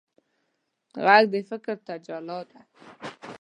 غږ 1.03 1.23
د 1.33 1.35
فکر 1.49 1.75
تجلی 1.87 2.39
ده 2.49 2.59